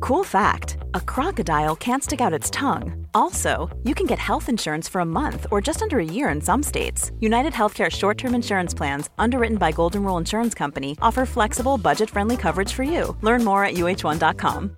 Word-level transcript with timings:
Cool 0.00 0.24
fact 0.24 0.76
a 0.94 1.00
crocodile 1.00 1.76
can't 1.76 2.02
stick 2.02 2.20
out 2.20 2.32
its 2.32 2.50
tongue. 2.50 3.06
Also, 3.14 3.70
you 3.84 3.94
can 3.94 4.06
get 4.06 4.18
health 4.18 4.48
insurance 4.48 4.88
for 4.88 5.00
a 5.00 5.04
month 5.04 5.46
or 5.50 5.60
just 5.60 5.82
under 5.82 5.98
a 5.98 6.04
year 6.04 6.28
in 6.28 6.40
some 6.40 6.62
states. 6.62 7.10
United 7.20 7.52
Healthcare 7.52 7.90
short 7.90 8.18
term 8.18 8.34
insurance 8.34 8.74
plans, 8.76 9.10
underwritten 9.18 9.58
by 9.58 9.72
Golden 9.72 10.02
Rule 10.04 10.18
Insurance 10.18 10.54
Company, 10.54 10.96
offer 11.00 11.26
flexible, 11.26 11.78
budget 11.78 12.10
friendly 12.10 12.36
coverage 12.36 12.72
for 12.72 12.82
you. 12.82 13.16
Learn 13.22 13.44
more 13.44 13.64
at 13.64 13.74
uh1.com. 13.74 14.76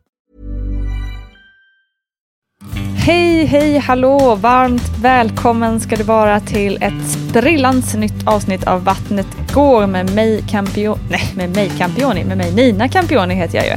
Hej, 3.06 3.44
hej, 3.44 3.78
hallå! 3.78 4.34
Varmt 4.34 4.98
välkommen 5.02 5.80
ska 5.80 5.96
du 5.96 6.02
vara 6.02 6.40
till 6.40 6.82
ett 6.82 7.08
sprillans 7.08 7.94
nytt 7.94 8.26
avsnitt 8.26 8.64
av 8.64 8.84
Vattnet 8.84 9.26
går 9.54 9.86
med 9.86 10.14
mig 10.14 10.44
Campioni, 10.48 11.00
nej 11.10 11.32
med 11.36 11.56
mig 11.56 11.70
Campioni, 11.78 12.24
med 12.24 12.38
mig 12.38 12.54
Nina 12.54 12.88
Campioni 12.88 13.34
heter 13.34 13.58
jag 13.58 13.66
ju. 13.66 13.72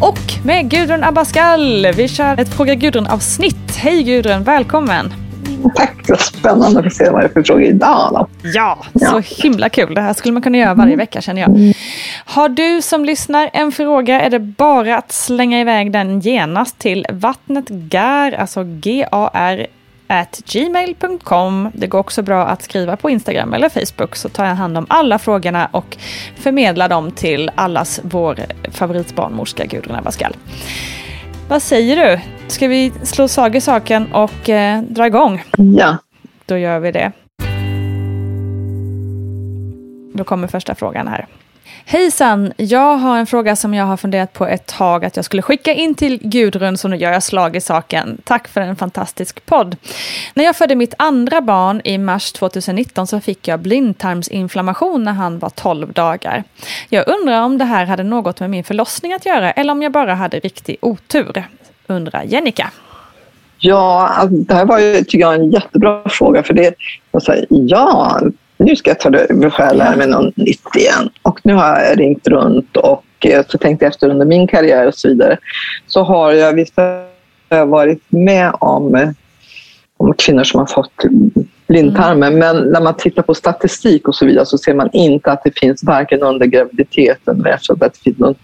Och 0.00 0.44
med 0.44 0.70
Gudrun 0.70 1.04
Abascal. 1.04 1.86
Vi 1.96 2.08
kör 2.08 2.40
ett 2.40 2.54
Fråga 2.54 2.74
Gudrun-avsnitt. 2.74 3.76
Hej 3.76 4.02
Gudrun, 4.02 4.42
välkommen! 4.42 5.14
Tack, 5.74 6.08
vad 6.08 6.20
spännande 6.20 6.78
att 6.78 6.84
få 6.84 6.90
se 6.90 7.10
vad 7.10 7.20
det 7.20 7.24
är 7.24 7.28
för 7.28 7.42
fråga 7.42 7.66
idag. 7.66 8.10
Då. 8.12 8.28
Ja, 8.42 8.84
så 8.94 9.42
himla 9.42 9.68
kul. 9.68 9.94
Det 9.94 10.00
här 10.00 10.12
skulle 10.12 10.32
man 10.32 10.42
kunna 10.42 10.58
göra 10.58 10.74
varje 10.74 10.96
vecka 10.96 11.20
känner 11.20 11.42
jag. 11.42 11.74
Har 12.24 12.48
du 12.48 12.82
som 12.82 13.04
lyssnar 13.04 13.50
en 13.52 13.72
fråga 13.72 14.20
är 14.20 14.30
det 14.30 14.38
bara 14.38 14.96
att 14.96 15.12
slänga 15.12 15.60
iväg 15.60 15.92
den 15.92 16.20
genast 16.20 16.78
till 16.78 17.06
vattnetgar, 17.12 18.32
alltså 18.32 18.64
G-A-R 18.64 19.66
at 20.06 20.42
gmail.com. 20.46 21.70
Det 21.74 21.86
går 21.86 21.98
också 21.98 22.22
bra 22.22 22.46
att 22.46 22.62
skriva 22.62 22.96
på 22.96 23.10
Instagram 23.10 23.54
eller 23.54 23.68
Facebook 23.68 24.16
så 24.16 24.28
tar 24.28 24.44
jag 24.44 24.54
hand 24.54 24.78
om 24.78 24.86
alla 24.88 25.18
frågorna 25.18 25.68
och 25.72 25.96
förmedlar 26.36 26.88
dem 26.88 27.10
till 27.10 27.50
allas 27.54 28.00
vår 28.02 28.38
favoritbarnmorska 28.70 29.64
Gudrun 29.64 29.96
Abascal. 29.96 30.36
Vad 31.48 31.62
säger 31.62 31.96
du? 31.96 32.20
Ska 32.48 32.68
vi 32.68 32.92
slå 33.02 33.28
slag 33.28 33.56
i 33.56 33.60
saken 33.60 34.12
och 34.12 34.48
eh, 34.48 34.82
dra 34.82 35.06
igång? 35.06 35.42
Ja. 35.56 35.96
Då 36.46 36.58
gör 36.58 36.78
vi 36.78 36.92
det. 36.92 37.12
Då 40.14 40.24
kommer 40.24 40.48
första 40.48 40.74
frågan 40.74 41.08
här. 41.08 41.26
Hejsan! 41.84 42.52
Jag 42.56 42.96
har 42.96 43.18
en 43.18 43.26
fråga 43.26 43.56
som 43.56 43.74
jag 43.74 43.84
har 43.84 43.96
funderat 43.96 44.32
på 44.32 44.46
ett 44.46 44.66
tag 44.66 45.04
att 45.04 45.16
jag 45.16 45.24
skulle 45.24 45.42
skicka 45.42 45.72
in 45.72 45.94
till 45.94 46.18
Gudrun, 46.22 46.78
så 46.78 46.88
nu 46.88 46.96
gör 46.96 47.12
jag 47.12 47.22
slag 47.22 47.56
i 47.56 47.60
saken. 47.60 48.18
Tack 48.24 48.48
för 48.48 48.60
en 48.60 48.76
fantastisk 48.76 49.46
podd. 49.46 49.76
När 50.34 50.44
jag 50.44 50.56
födde 50.56 50.74
mitt 50.74 50.94
andra 50.98 51.40
barn 51.40 51.80
i 51.84 51.98
mars 51.98 52.32
2019 52.32 53.06
så 53.06 53.20
fick 53.20 53.48
jag 53.48 53.60
blindtarmsinflammation 53.60 55.04
när 55.04 55.12
han 55.12 55.38
var 55.38 55.50
12 55.50 55.92
dagar. 55.92 56.44
Jag 56.88 57.08
undrar 57.08 57.42
om 57.42 57.58
det 57.58 57.64
här 57.64 57.86
hade 57.86 58.02
något 58.02 58.40
med 58.40 58.50
min 58.50 58.64
förlossning 58.64 59.12
att 59.12 59.26
göra 59.26 59.50
eller 59.50 59.72
om 59.72 59.82
jag 59.82 59.92
bara 59.92 60.14
hade 60.14 60.38
riktig 60.38 60.76
otur, 60.80 61.44
undrar 61.86 62.22
Jennica. 62.22 62.70
Ja, 63.58 64.28
det 64.30 64.54
här 64.54 64.64
var 64.64 64.78
ju, 64.78 64.94
tycker 64.94 65.18
jag, 65.18 65.34
en 65.34 65.50
jättebra 65.50 66.02
fråga. 66.08 66.42
För 66.42 66.54
det, 66.54 66.74
jag 67.12 67.22
säger, 67.22 67.46
ja, 67.50 68.20
nu 68.56 68.76
ska 68.76 68.90
jag 68.90 69.00
ta 69.00 69.10
det 69.10 69.26
lära 69.72 69.96
mig 69.96 70.06
något 70.06 70.36
nytt 70.36 70.76
igen. 70.76 71.10
Och 71.22 71.40
nu 71.42 71.54
har 71.54 71.80
jag 71.80 72.00
ringt 72.00 72.28
runt 72.28 72.76
och 72.76 73.04
eh, 73.20 73.44
så 73.48 73.58
tänkte 73.58 73.86
efter 73.86 74.08
under 74.08 74.26
min 74.26 74.46
karriär 74.46 74.86
och 74.86 74.94
så 74.94 75.08
vidare. 75.08 75.38
Så 75.86 76.02
har 76.02 76.32
jag 76.32 76.52
visst 76.52 76.74
varit 77.48 78.02
med 78.08 78.52
om, 78.60 78.94
eh, 78.94 79.08
om 79.96 80.14
kvinnor 80.14 80.44
som 80.44 80.60
har 80.60 80.66
fått 80.66 81.04
blindtarmen. 81.66 82.34
Mm. 82.34 82.38
Men 82.38 82.72
när 82.72 82.80
man 82.80 82.96
tittar 82.96 83.22
på 83.22 83.34
statistik 83.34 84.08
och 84.08 84.14
så 84.14 84.26
vidare 84.26 84.46
så 84.46 84.58
ser 84.58 84.74
man 84.74 84.90
inte 84.92 85.32
att 85.32 85.44
det 85.44 85.58
finns 85.58 85.84
varken 85.84 86.22
under 86.22 86.46
graviditeten 86.46 87.40
eller 87.40 87.50
efter 87.50 87.72
att 87.72 87.80
det 87.80 87.98
finns 87.98 88.18
någon 88.18 88.34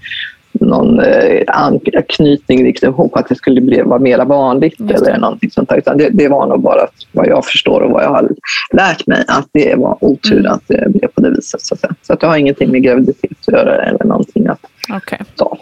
någon 0.52 1.00
eh, 1.00 1.42
anknytning 1.46 2.64
liksom 2.64 2.88
ihop, 2.88 3.16
att 3.16 3.28
det 3.28 3.34
skulle 3.34 3.60
bli, 3.60 3.82
vara 3.82 3.98
mer 3.98 4.24
vanligt 4.24 4.80
eller 4.80 5.18
någonting 5.18 5.50
sånt 5.50 5.68
där. 5.68 5.76
Utan 5.76 5.96
det, 5.96 6.08
det, 6.12 6.28
var 6.28 6.46
nog 6.46 6.60
bara 6.60 6.86
vad 7.12 7.26
jag 7.26 7.44
förstår 7.44 7.80
och 7.80 7.90
vad 7.90 8.04
jag 8.04 8.10
har 8.10 8.30
lärt 8.72 9.06
mig, 9.06 9.24
att 9.28 9.48
det 9.52 9.74
var 9.74 10.04
otur 10.04 10.38
mm. 10.38 10.52
att 10.52 10.62
det 10.66 10.88
blev 10.88 11.08
på 11.08 11.20
det 11.20 11.30
viset. 11.30 11.62
Så, 11.62 11.74
att, 11.74 11.84
så 12.02 12.12
att 12.12 12.20
det 12.20 12.26
har 12.26 12.36
ingenting 12.36 12.70
med 12.70 12.82
graviditet 12.82 13.30
att 13.46 13.52
göra 13.52 13.84
eller 13.84 14.04
någonting 14.04 14.46
att 14.46 14.60
okay. 14.96 15.18
ta. 15.36 15.58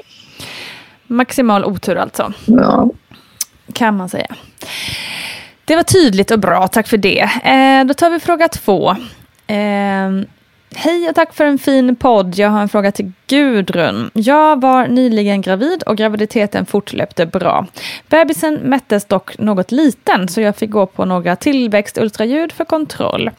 Maximal 1.06 1.64
otur 1.64 1.96
alltså? 1.96 2.32
Ja. 2.46 2.90
Kan 3.72 3.96
man 3.96 4.08
säga. 4.08 4.34
Det 5.64 5.76
var 5.76 5.82
tydligt 5.82 6.30
och 6.30 6.38
bra, 6.38 6.68
tack 6.68 6.88
för 6.88 6.96
det. 6.96 7.20
Eh, 7.44 7.86
då 7.86 7.94
tar 7.94 8.10
vi 8.10 8.20
fråga 8.20 8.48
två. 8.48 8.90
Eh, 9.46 10.10
Hej 10.74 11.08
och 11.08 11.14
tack 11.14 11.34
för 11.34 11.44
en 11.44 11.58
fin 11.58 11.96
podd. 11.96 12.34
Jag 12.38 12.48
har 12.48 12.62
en 12.62 12.68
fråga 12.68 12.92
till 12.92 13.12
Gudrun. 13.26 14.10
Jag 14.14 14.60
var 14.60 14.86
nyligen 14.86 15.40
gravid 15.40 15.82
och 15.82 15.96
graviditeten 15.96 16.66
fortlöpte 16.66 17.26
bra. 17.26 17.66
Bebisen 18.08 18.54
mättes 18.54 19.04
dock 19.04 19.38
något 19.38 19.72
liten 19.72 20.28
så 20.28 20.40
jag 20.40 20.56
fick 20.56 20.70
gå 20.70 20.86
på 20.86 21.04
några 21.04 21.36
tillväxtultraljud 21.36 22.52
för 22.52 22.64
kontroll. 22.64 23.30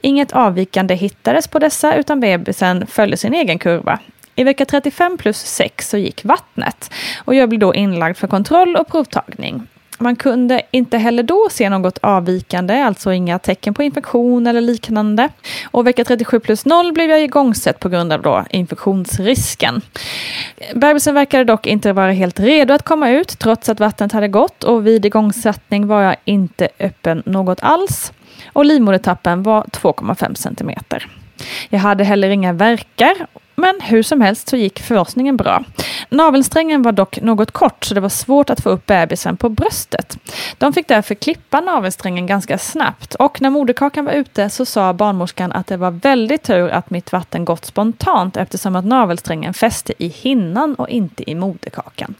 Inget 0.00 0.32
avvikande 0.32 0.94
hittades 0.94 1.48
på 1.48 1.58
dessa 1.58 1.96
utan 1.96 2.20
bebisen 2.20 2.86
följde 2.86 3.16
sin 3.16 3.34
egen 3.34 3.58
kurva. 3.58 3.98
I 4.34 4.44
vecka 4.44 4.64
35 4.64 5.18
plus 5.18 5.38
6 5.38 5.88
så 5.88 5.96
gick 5.98 6.24
vattnet 6.24 6.90
och 7.24 7.34
jag 7.34 7.48
blev 7.48 7.58
då 7.58 7.74
inlagd 7.74 8.16
för 8.16 8.26
kontroll 8.26 8.76
och 8.76 8.88
provtagning. 8.88 9.66
Man 10.02 10.16
kunde 10.16 10.62
inte 10.70 10.98
heller 10.98 11.22
då 11.22 11.48
se 11.50 11.68
något 11.68 11.98
avvikande, 12.02 12.82
alltså 12.82 13.12
inga 13.12 13.38
tecken 13.38 13.74
på 13.74 13.82
infektion 13.82 14.46
eller 14.46 14.60
liknande. 14.60 15.28
Och 15.70 15.86
vecka 15.86 16.04
37 16.04 16.40
plus 16.40 16.64
0 16.64 16.92
blev 16.92 17.10
jag 17.10 17.22
igångsatt 17.22 17.80
på 17.80 17.88
grund 17.88 18.12
av 18.12 18.22
då 18.22 18.44
infektionsrisken. 18.50 19.80
Bebisen 20.74 21.14
verkade 21.14 21.44
dock 21.44 21.66
inte 21.66 21.92
vara 21.92 22.12
helt 22.12 22.40
redo 22.40 22.74
att 22.74 22.82
komma 22.82 23.10
ut 23.10 23.38
trots 23.38 23.68
att 23.68 23.80
vattnet 23.80 24.12
hade 24.12 24.28
gått 24.28 24.64
och 24.64 24.86
vid 24.86 25.04
igångsättning 25.04 25.86
var 25.86 26.02
jag 26.02 26.16
inte 26.24 26.68
öppen 26.78 27.22
något 27.26 27.58
alls. 27.62 28.12
Och 28.52 28.64
livmodertappen 28.64 29.42
var 29.42 29.62
2,5 29.62 30.34
centimeter. 30.34 31.08
Jag 31.68 31.78
hade 31.78 32.04
heller 32.04 32.30
inga 32.30 32.52
verkar 32.52 33.26
men 33.54 33.80
hur 33.80 34.02
som 34.02 34.20
helst 34.20 34.48
så 34.48 34.56
gick 34.56 34.80
förlossningen 34.80 35.36
bra. 35.36 35.64
Navelsträngen 36.08 36.82
var 36.82 36.92
dock 36.92 37.20
något 37.20 37.50
kort 37.50 37.84
så 37.84 37.94
det 37.94 38.00
var 38.00 38.08
svårt 38.08 38.50
att 38.50 38.60
få 38.60 38.70
upp 38.70 38.86
bebisen 38.86 39.36
på 39.36 39.48
bröstet. 39.48 40.18
De 40.58 40.72
fick 40.72 40.88
därför 40.88 41.14
klippa 41.14 41.60
navelsträngen 41.60 42.26
ganska 42.26 42.58
snabbt 42.58 43.14
och 43.14 43.40
när 43.40 43.50
moderkakan 43.50 44.04
var 44.04 44.12
ute 44.12 44.50
så 44.50 44.64
sa 44.64 44.92
barnmorskan 44.92 45.52
att 45.52 45.66
det 45.66 45.76
var 45.76 45.90
väldigt 45.90 46.42
tur 46.42 46.68
att 46.68 46.90
mitt 46.90 47.12
vatten 47.12 47.44
gått 47.44 47.64
spontant 47.64 48.36
eftersom 48.36 48.76
att 48.76 48.84
navelsträngen 48.84 49.54
fäste 49.54 49.92
i 49.98 50.08
hinnan 50.08 50.74
och 50.74 50.88
inte 50.88 51.30
i 51.30 51.34
moderkakan. 51.34 52.14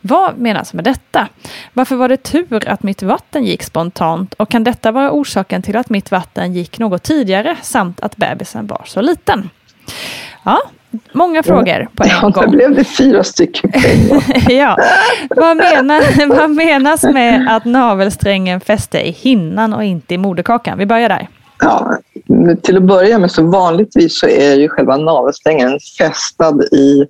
Vad 0.00 0.38
menas 0.38 0.74
med 0.74 0.84
detta? 0.84 1.28
Varför 1.72 1.96
var 1.96 2.08
det 2.08 2.22
tur 2.22 2.68
att 2.68 2.82
mitt 2.82 3.02
vatten 3.02 3.44
gick 3.44 3.62
spontant 3.62 4.34
och 4.34 4.50
kan 4.50 4.64
detta 4.64 4.92
vara 4.92 5.10
orsaken 5.10 5.62
till 5.62 5.76
att 5.76 5.90
mitt 5.90 6.10
vatten 6.10 6.52
gick 6.52 6.78
något 6.78 7.02
tidigare 7.02 7.56
samt 7.62 8.00
att 8.00 8.16
bebisen 8.16 8.66
var 8.66 8.82
så 8.86 9.00
liten? 9.00 9.50
Ja, 10.44 10.62
många 11.12 11.42
frågor 11.42 11.88
på 11.94 12.02
en 12.02 12.08
ja, 12.08 12.20
gång. 12.20 12.32
Ja, 12.36 12.50
blev 12.50 12.74
det 12.74 12.84
fyra 12.84 13.24
stycken 13.24 13.70
ja. 14.48 14.76
vad, 15.30 15.56
menar, 15.56 16.28
vad 16.38 16.50
menas 16.50 17.02
med 17.02 17.56
att 17.56 17.64
navelsträngen 17.64 18.60
fäste 18.60 19.08
i 19.08 19.10
hinnan 19.10 19.72
och 19.72 19.84
inte 19.84 20.14
i 20.14 20.18
moderkakan? 20.18 20.78
Vi 20.78 20.86
börjar 20.86 21.08
där. 21.08 21.28
Ja, 21.60 21.98
till 22.62 22.76
att 22.76 22.82
börja 22.82 23.18
med 23.18 23.30
så 23.30 23.42
vanligtvis 23.42 24.18
så 24.18 24.26
är 24.26 24.54
ju 24.54 24.68
själva 24.68 24.96
navelsträngen 24.96 25.78
fästad 25.98 26.62
i 26.62 27.06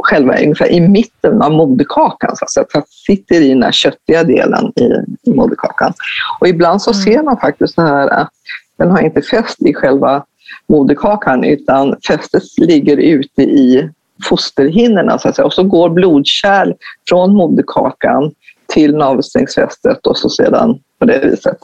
själva 0.00 0.38
ungefär 0.38 0.72
i 0.72 0.80
mitten 0.80 1.42
av 1.42 1.52
moderkakan. 1.52 2.36
Så 2.36 2.60
att 2.60 2.70
den 2.72 2.82
sitter 3.06 3.40
i 3.40 3.48
den 3.48 3.62
här 3.62 3.72
köttiga 3.72 4.24
delen 4.24 4.72
i, 4.76 5.30
moderkakan. 5.30 5.92
Och 6.40 6.48
ibland 6.48 6.82
så 6.82 6.92
mm. 6.92 7.02
ser 7.02 7.22
man 7.22 7.36
faktiskt 7.36 7.74
så 7.74 7.82
här 7.82 8.08
att 8.08 8.30
den 8.78 8.90
har 8.90 9.00
inte 9.00 9.22
fäst 9.22 9.62
i 9.62 9.74
själva 9.74 10.24
moderkakan 10.68 11.44
utan 11.44 11.96
fästet 12.08 12.42
ligger 12.56 12.96
ute 12.96 13.42
i 13.42 13.90
fosterhinnorna 14.28 15.18
så 15.18 15.28
att 15.28 15.36
säga. 15.36 15.46
och 15.46 15.52
så 15.52 15.62
går 15.62 15.90
blodkärl 15.90 16.72
från 17.08 17.34
moderkakan 17.34 18.32
till 18.66 18.96
navelsträngsfästet 18.96 20.06
och 20.06 20.18
så 20.18 20.28
sedan 20.28 20.78
på 21.04 21.12
det 21.12 21.18
viset. 21.30 21.58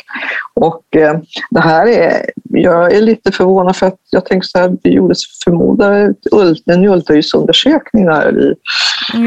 Och 0.54 0.96
eh, 0.96 1.18
det 1.50 1.60
här 1.60 1.86
är, 1.86 2.30
jag 2.44 2.92
är 2.92 3.00
lite 3.00 3.32
förvånad 3.32 3.76
för 3.76 3.86
att 3.86 3.98
jag 4.10 4.26
tänkte 4.26 4.48
så 4.48 4.58
här, 4.58 4.76
det 4.82 4.90
gjordes 4.90 5.18
förmodar 5.44 6.14
en 6.66 6.84
ultraljudsundersökning 6.84 8.06
där 8.06 8.38
i 8.40 8.54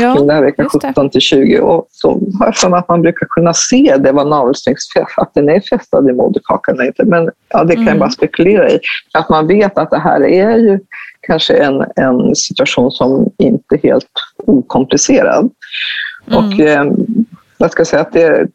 ja, 0.01 0.13
den 0.13 0.30
här 0.30 0.42
veckan 0.42 0.69
17 0.69 1.10
till 1.10 1.21
20 1.21 1.60
och 1.60 1.88
så 1.92 2.10
har 2.39 2.45
jag 2.45 2.56
för 2.56 2.69
mig 2.69 2.80
att 2.80 2.88
man 2.88 3.01
brukar 3.01 3.27
kunna 3.27 3.54
se 3.54 3.98
det 4.00 4.12
var 4.12 4.25
navelsträngsfäst, 4.25 5.18
att 5.18 5.33
den 5.33 5.50
är 5.50 5.60
fästad 5.60 6.10
i 6.10 6.13
moderkakan 6.13 6.75
eller 6.75 6.86
inte. 6.86 7.06
Men 7.06 7.30
ja, 7.50 7.63
det 7.63 7.74
kan 7.74 7.81
mm. 7.81 7.88
jag 7.88 8.00
bara 8.00 8.09
spekulera 8.09 8.69
i. 8.69 8.80
Att 9.13 9.30
man 9.30 9.48
vet 9.48 9.77
att 9.77 9.92
det 9.92 10.00
här 10.00 10.24
är 10.24 10.57
ju 10.57 10.80
kanske 11.21 11.54
en, 11.54 11.86
en 11.95 12.36
situation 12.36 12.92
som 12.92 13.30
inte 13.38 13.75
är 13.75 13.80
helt 13.83 14.12
okomplicerad. 14.38 15.50
Mm. 16.27 16.38
Och 16.38 16.59
eh, 16.59 16.86
jag 17.57 17.71
ska 17.71 17.86
säga 17.86 18.01
att 18.01 18.13
det, 18.13 18.48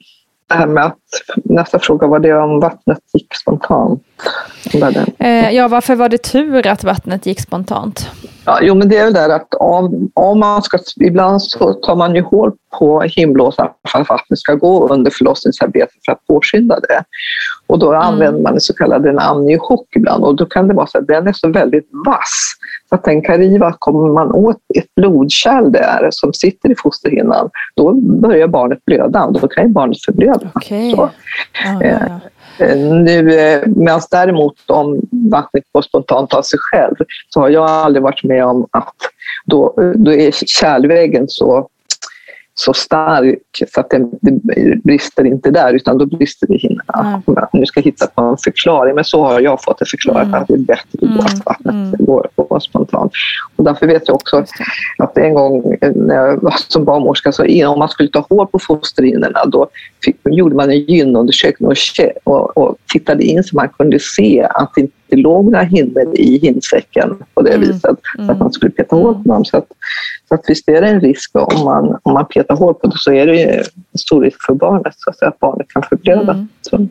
det 0.49 0.55
här 0.55 0.67
med 0.67 0.85
att, 0.85 0.99
nästa 1.45 1.79
fråga 1.79 2.07
var 2.07 2.19
det 2.19 2.35
om 2.35 2.61
vattnet 2.61 2.99
gick 3.13 3.35
spontant. 3.35 4.03
Eh, 5.19 5.51
ja, 5.51 5.69
varför 5.69 5.95
var 5.95 6.09
det 6.09 6.19
tur 6.19 6.67
att 6.67 6.85
vattnet 6.85 7.27
gick 7.27 7.41
spontant? 7.41 8.11
Ja, 8.49 8.59
jo, 8.63 8.75
men 8.75 8.89
det 8.89 8.97
är 8.97 9.05
väl 9.05 9.13
där 9.13 9.29
att 9.29 9.55
om, 9.55 10.11
om 10.15 10.39
man 10.39 10.63
ska, 10.63 10.79
ibland 11.01 11.43
så 11.43 11.73
tar 11.73 11.97
man 11.97 12.15
ju 12.15 12.23
hål 12.23 12.53
på 12.79 13.01
himlåsan 13.01 13.69
för 13.93 13.99
att 13.99 14.09
vattnet 14.09 14.39
ska 14.39 14.55
gå 14.55 14.89
under 14.89 15.11
förlossningsarbetet 15.11 16.05
för 16.05 16.13
att 16.13 16.27
påskynda 16.27 16.81
det. 16.81 17.05
Och 17.67 17.79
då 17.79 17.93
mm. 17.93 18.03
använder 18.03 18.43
man 18.43 18.55
det 18.55 18.61
så 18.61 18.75
kallade 18.75 19.11
en 19.11 19.19
amniohook 19.19 19.97
ibland 19.97 20.25
och 20.25 20.37
då 20.37 20.47
kan 20.47 20.69
det 20.69 20.75
vara 20.75 20.87
så 20.87 20.99
att 20.99 21.07
den 21.07 21.29
är 21.29 21.33
så 21.33 21.49
väldigt 21.49 21.89
vass 22.07 22.55
så 22.89 22.95
att 22.95 23.05
den 23.05 23.23
kan 23.23 23.39
riva, 23.39 23.75
kommer 23.79 24.13
man 24.13 24.33
åt 24.33 24.57
ett 24.79 24.95
blodkärl 24.97 25.73
där 25.73 26.09
som 26.11 26.33
sitter 26.33 26.71
i 26.71 26.75
fosterhinnan, 26.75 27.51
då 27.75 27.93
börjar 27.93 28.49
barnet 28.49 28.85
blöda 28.85 29.25
och 29.25 29.41
då 29.41 29.49
kan 29.49 29.65
ju 29.67 29.73
barnet 29.73 30.05
förblöda. 30.05 30.51
Okay. 30.55 30.91
Så, 30.91 31.03
ah, 31.03 31.83
eh, 31.83 32.17
nu, 32.77 33.41
eh, 33.41 33.63
medan 33.67 34.01
däremot 34.11 34.71
om 34.71 35.01
vattnet 35.31 35.65
går 35.73 35.83
spontant 35.83 36.35
av 36.35 36.43
sig 36.43 36.59
själv 36.59 36.95
så 37.29 37.41
har 37.41 37.49
jag 37.49 37.71
aldrig 37.71 38.03
varit 38.03 38.25
med 38.25 38.45
om 38.45 38.67
att 38.71 38.95
då, 39.45 39.75
då 39.95 40.13
är 40.13 40.31
kärlväggen 40.33 41.25
så 41.29 41.69
så 42.61 42.75
stark 42.75 43.39
så 43.75 43.81
att 43.81 43.91
det, 43.91 44.09
det 44.21 44.83
brister 44.85 45.25
inte 45.25 45.51
där 45.51 45.73
utan 45.73 45.99
då 45.99 46.07
brister 46.07 46.47
det 46.47 46.55
i 46.55 46.59
hinnorna. 46.59 47.23
Mm. 47.27 47.47
Nu 47.53 47.67
ska 47.67 47.81
hitta 47.81 48.07
på 48.07 48.23
en 48.23 48.37
förklaring, 48.37 48.95
men 48.95 49.05
så 49.05 49.25
har 49.25 49.41
jag 49.41 49.63
fått 49.63 49.79
det 49.79 49.87
förklarat 49.87 50.27
mm. 50.27 50.43
att 50.43 50.49
det 50.49 50.55
är 50.55 50.59
bättre 50.59 50.99
då 51.01 51.21
att 51.21 51.47
vattnet 51.47 51.75
mm. 51.75 51.95
går, 51.99 52.29
går 52.37 52.61
spontant. 52.61 53.13
Och 53.57 53.65
därför 53.65 53.87
vet 53.87 54.03
jag 54.07 54.15
också 54.15 54.45
att 54.99 55.19
en 55.19 55.35
gång 55.35 55.77
när 55.95 56.15
jag 56.15 56.43
var 56.43 56.55
som 56.69 56.85
barnmorska 56.85 57.33
så 57.33 57.69
om 57.69 57.79
man 57.79 57.89
skulle 57.89 58.09
ta 58.09 58.27
hål 58.31 58.47
på 58.47 58.59
fosterhinnorna 58.59 59.45
då 59.45 59.69
fick, 60.05 60.17
gjorde 60.25 60.57
man 60.57 60.71
en 60.71 60.81
gynundersökning 60.81 61.71
och, 61.71 61.77
och, 62.25 62.57
och 62.57 62.77
tittade 62.93 63.25
in 63.25 63.45
så 63.45 63.57
man 63.57 63.69
kunde 63.69 63.99
se 63.99 64.47
att 64.51 64.73
det 65.09 65.17
låg 65.17 65.45
några 65.45 65.65
hinnor 65.65 66.15
i 66.15 66.39
hinnsäcken 66.39 67.17
på 67.35 67.43
det 67.43 67.55
mm. 67.55 67.69
viset. 67.69 67.97
Så 68.27 68.33
att 68.33 68.39
man 68.39 68.53
skulle 68.53 68.73
peta 68.73 68.97
hål 68.97 69.15
på 69.15 69.33
dem. 69.33 69.45
Så 69.45 69.57
att, 69.57 69.67
så 70.29 70.35
att 70.35 70.45
visst 70.49 70.69
är 70.69 70.81
det 70.81 70.89
en 70.89 71.01
risk 71.01 71.31
om 71.33 71.65
man, 71.65 71.99
om 72.03 72.13
man 72.13 72.27
petar 72.27 72.57
hål 72.57 72.75
på 72.75 72.87
det 72.87 72.99
så 72.99 73.13
är 73.13 73.27
det 73.27 73.43
en 73.93 73.99
stor 73.99 74.23
risk 74.23 74.47
för 74.47 74.55
barnet 74.55 74.95
så 74.97 75.11
att, 75.11 75.23
att 75.23 75.39
barnet 75.39 75.69
kan 75.69 75.83
förblöda. 75.83 76.47
Mm. 76.73 76.89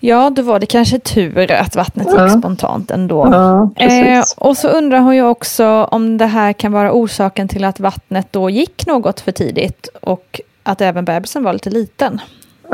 Ja, 0.00 0.30
då 0.30 0.42
var 0.42 0.58
det 0.58 0.66
kanske 0.66 0.98
tur 0.98 1.52
att 1.52 1.76
vattnet 1.76 2.06
gick 2.06 2.18
ja. 2.18 2.28
spontant 2.28 2.90
ändå. 2.90 3.28
Ja, 3.32 3.70
eh, 3.84 4.24
och 4.36 4.56
så 4.56 4.68
undrar 4.68 4.98
hon 4.98 5.16
ju 5.16 5.22
också 5.22 5.66
om 5.84 6.18
det 6.18 6.26
här 6.26 6.52
kan 6.52 6.72
vara 6.72 6.92
orsaken 6.92 7.48
till 7.48 7.64
att 7.64 7.80
vattnet 7.80 8.26
då 8.30 8.50
gick 8.50 8.86
något 8.86 9.20
för 9.20 9.32
tidigt 9.32 9.88
och 10.00 10.40
att 10.62 10.80
även 10.80 11.04
bebisen 11.04 11.44
var 11.44 11.52
lite 11.52 11.70
liten. 11.70 12.20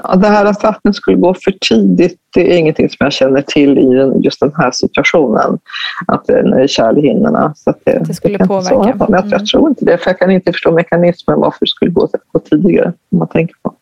Ja, 0.03 0.17
det 0.17 0.27
här 0.27 0.45
att 0.45 0.63
vattnet 0.63 0.97
skulle 0.97 1.17
gå 1.17 1.35
för 1.35 1.55
tidigt, 1.69 2.19
det 2.35 2.55
är 2.55 2.59
ingenting 2.59 2.89
som 2.89 2.97
jag 2.99 3.13
känner 3.13 3.43
till 3.43 3.79
i 3.79 4.21
just 4.25 4.41
den 4.41 4.53
här 4.57 4.71
situationen. 4.71 5.59
Att 6.07 6.27
det 6.27 6.39
är 6.39 6.67
kärl 6.67 6.99
i 6.99 7.01
hinnorna. 7.01 7.53
Så 7.57 7.71
att 7.71 7.81
det, 7.85 8.03
det 8.07 8.15
skulle 8.15 8.39
påverka? 8.39 8.69
Så, 8.69 8.79
men 8.79 8.97
jag, 8.99 9.21
mm. 9.21 9.31
jag, 9.31 9.47
tror 9.47 9.69
inte 9.69 9.85
det, 9.85 9.99
för 9.99 10.11
jag 10.11 10.19
kan 10.19 10.31
inte 10.31 10.53
förstå 10.53 10.73
mekanismen 10.73 11.41
varför 11.41 11.59
det 11.61 11.69
skulle 11.69 11.91
gå, 11.91 12.09
gå 12.33 12.39
tidigare. 12.39 12.93
Om 13.11 13.19
man 13.19 13.29
tänker 13.29 13.55
på. 13.63 13.75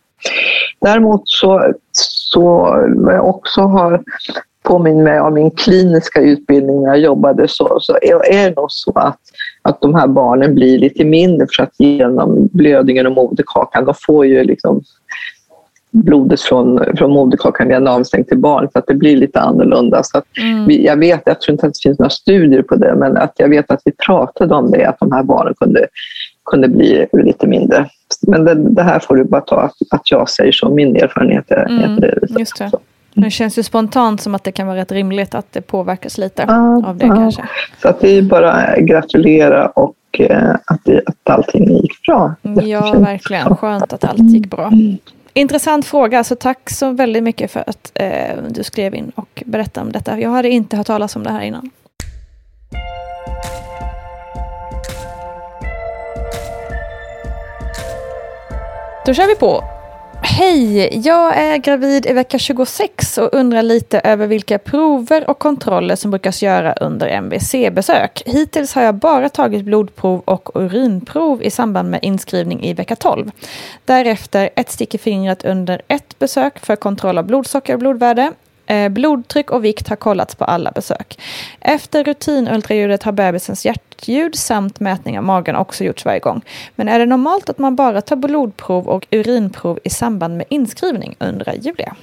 Däremot 0.80 1.22
så, 1.24 1.72
så 1.92 2.48
vad 2.96 3.14
jag 3.14 3.28
också 3.28 3.60
har 3.60 4.02
påminn 4.62 5.02
mig 5.02 5.18
av 5.18 5.32
min 5.32 5.50
kliniska 5.50 6.20
utbildning 6.20 6.82
när 6.82 6.88
jag 6.88 6.98
jobbade 6.98 7.48
så, 7.48 7.78
så 7.80 7.98
är, 8.02 8.32
är 8.32 8.50
det 8.50 8.56
nog 8.56 8.72
så 8.72 8.92
att, 8.94 9.20
att 9.62 9.80
de 9.80 9.94
här 9.94 10.06
barnen 10.06 10.54
blir 10.54 10.78
lite 10.78 11.04
mindre 11.04 11.46
för 11.56 11.62
att 11.62 11.74
genom 11.78 12.48
blödningen 12.52 13.06
och 13.06 13.12
moderkakan, 13.12 13.84
de 13.84 13.94
får 14.06 14.26
ju 14.26 14.44
liksom 14.44 14.82
blodet 15.96 16.40
från, 16.40 16.96
från 16.96 17.10
moderkakan 17.10 17.68
via 17.68 17.80
navelsträng 17.80 18.24
till 18.24 18.38
barn 18.38 18.68
så 18.72 18.78
att 18.78 18.86
det 18.86 18.94
blir 18.94 19.16
lite 19.16 19.40
annorlunda. 19.40 20.02
Så 20.02 20.22
mm. 20.38 20.66
vi, 20.66 20.86
jag 20.86 20.96
vet, 20.96 21.22
jag 21.24 21.40
tror 21.40 21.52
inte 21.52 21.66
att 21.66 21.74
det 21.74 21.82
finns 21.82 21.98
några 21.98 22.10
studier 22.10 22.62
på 22.62 22.76
det, 22.76 22.94
men 22.94 23.16
att 23.16 23.32
jag 23.36 23.48
vet 23.48 23.70
att 23.70 23.80
vi 23.84 23.92
pratade 24.06 24.54
om 24.54 24.70
det, 24.70 24.84
att 24.84 24.98
de 24.98 25.12
här 25.12 25.22
barnen 25.22 25.54
kunde, 25.54 25.86
kunde 26.50 26.68
bli 26.68 27.06
lite 27.12 27.46
mindre. 27.46 27.88
Men 28.26 28.44
det, 28.44 28.54
det 28.54 28.82
här 28.82 28.98
får 28.98 29.16
du 29.16 29.24
bara 29.24 29.40
ta 29.40 29.60
att, 29.60 29.74
att 29.90 30.10
jag 30.10 30.28
säger 30.28 30.52
så, 30.52 30.70
min 30.70 30.96
erfarenhet 30.96 31.50
är, 31.50 31.66
mm. 31.68 31.84
är 31.84 32.00
det. 32.00 32.38
Just 32.38 32.58
det. 32.58 32.70
Det 33.14 33.30
känns 33.30 33.58
ju 33.58 33.62
spontant 33.62 34.20
som 34.20 34.34
att 34.34 34.44
det 34.44 34.52
kan 34.52 34.66
vara 34.66 34.76
rätt 34.76 34.92
rimligt 34.92 35.34
att 35.34 35.52
det 35.52 35.60
påverkas 35.60 36.18
lite 36.18 36.44
ja, 36.48 36.82
av 36.86 36.96
det 36.96 37.06
ja. 37.06 37.14
kanske. 37.14 37.42
Så 37.82 37.88
att 37.88 38.00
det 38.00 38.08
är 38.08 38.22
bara 38.22 38.76
gratulera 38.78 39.66
och 39.66 39.96
eh, 40.18 40.54
att, 40.64 40.80
det, 40.84 41.02
att 41.06 41.30
allting 41.30 41.70
gick 41.70 42.02
bra. 42.06 42.34
Ja, 42.42 42.94
verkligen. 42.98 43.56
Skönt 43.56 43.92
att 43.92 44.04
allt 44.04 44.30
gick 44.30 44.50
bra. 44.50 44.70
Intressant 45.36 45.86
fråga, 45.86 46.24
så 46.24 46.36
tack 46.36 46.70
så 46.70 46.90
väldigt 46.90 47.22
mycket 47.22 47.50
för 47.50 47.64
att 47.66 47.92
eh, 47.94 48.42
du 48.48 48.64
skrev 48.64 48.94
in 48.94 49.12
och 49.14 49.42
berättade 49.46 49.86
om 49.86 49.92
detta. 49.92 50.20
Jag 50.20 50.30
hade 50.30 50.48
inte 50.48 50.76
hört 50.76 50.86
talas 50.86 51.16
om 51.16 51.22
det 51.22 51.30
här 51.30 51.40
innan. 51.40 51.70
Då 59.06 59.14
kör 59.14 59.26
vi 59.26 59.34
på. 59.34 59.75
Hej! 60.28 60.98
Jag 61.06 61.36
är 61.36 61.56
gravid 61.56 62.06
i 62.06 62.12
vecka 62.12 62.38
26 62.38 63.18
och 63.18 63.28
undrar 63.32 63.62
lite 63.62 64.00
över 64.00 64.26
vilka 64.26 64.58
prover 64.58 65.30
och 65.30 65.38
kontroller 65.38 65.96
som 65.96 66.10
brukas 66.10 66.42
göra 66.42 66.72
under 66.72 67.06
MVC-besök. 67.08 68.22
Hittills 68.26 68.74
har 68.74 68.82
jag 68.82 68.94
bara 68.94 69.28
tagit 69.28 69.64
blodprov 69.64 70.20
och 70.24 70.50
urinprov 70.54 71.42
i 71.42 71.50
samband 71.50 71.90
med 71.90 72.00
inskrivning 72.02 72.64
i 72.64 72.74
vecka 72.74 72.96
12. 72.96 73.30
Därefter 73.84 74.50
ett 74.56 74.70
stick 74.70 74.94
i 74.94 74.98
fingret 74.98 75.44
under 75.44 75.82
ett 75.88 76.18
besök 76.18 76.66
för 76.66 76.76
kontroll 76.76 77.18
av 77.18 77.24
blodsocker 77.24 77.72
och 77.72 77.80
blodvärde. 77.80 78.32
Eh, 78.66 78.88
blodtryck 78.88 79.50
och 79.50 79.64
vikt 79.64 79.88
har 79.88 79.96
kollats 79.96 80.34
på 80.34 80.44
alla 80.44 80.70
besök. 80.70 81.18
Efter 81.60 82.04
rutinultraljudet 82.04 83.02
har 83.02 83.12
bebisens 83.12 83.66
hjärta 83.66 83.85
hjärtljud 83.96 84.34
samt 84.34 84.80
mätning 84.80 85.18
av 85.18 85.24
magen 85.24 85.56
också 85.56 85.84
gjorts 85.84 86.04
varje 86.04 86.20
gång. 86.20 86.42
Men 86.76 86.88
är 86.88 86.98
det 86.98 87.06
normalt 87.06 87.48
att 87.48 87.58
man 87.58 87.76
bara 87.76 88.00
tar 88.00 88.16
blodprov 88.16 88.88
och 88.88 89.06
urinprov 89.10 89.78
i 89.84 89.90
samband 89.90 90.36
med 90.36 90.46
inskrivning, 90.48 91.16
undrar 91.18 91.54
Julia. 91.54 91.96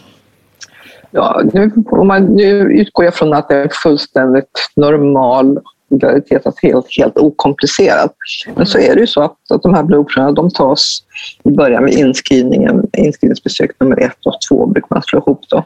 Ja, 1.12 1.42
nu, 1.54 1.72
man, 2.04 2.26
nu 2.26 2.50
utgår 2.52 3.06
jag 3.06 3.14
från 3.14 3.34
att 3.34 3.50
det 3.50 3.56
är 3.56 3.70
fullständigt 3.84 4.70
normal 4.76 5.60
graviditet, 5.90 6.46
att 6.46 6.60
helt, 6.62 6.86
helt 6.98 7.18
okomplicerat. 7.18 8.16
Men 8.56 8.66
så 8.66 8.78
är 8.78 8.96
det 8.96 9.02
ju 9.02 9.08
så 9.08 9.22
att, 9.22 9.52
att 9.52 9.64
de 9.64 9.74
här 9.74 9.84
blodproverna 9.84 10.32
de 10.32 10.50
tas 10.50 11.04
i 11.44 11.52
början 11.52 11.84
med 11.84 11.94
inskrivningen, 11.94 12.88
inskrivningsbesök 12.98 13.72
nummer 13.80 14.00
ett 14.00 14.26
och 14.26 14.38
två 14.50 14.66
brukar 14.66 14.88
man 14.90 15.04
slå 15.04 15.20
ihop 15.20 15.42
då 15.50 15.64